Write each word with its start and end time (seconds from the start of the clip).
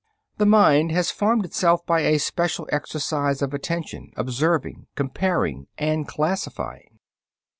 The 0.39 0.47
mind 0.47 0.91
has 0.93 1.11
formed 1.11 1.45
itself 1.45 1.85
by 1.85 1.99
a 1.99 2.17
special 2.17 2.67
exercise 2.71 3.43
of 3.43 3.53
attention, 3.53 4.13
observing, 4.17 4.87
comparing, 4.95 5.67
and 5.77 6.07
classifying. 6.07 6.97